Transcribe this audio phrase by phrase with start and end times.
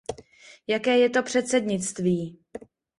[0.67, 2.39] Jaké je to předsednictví?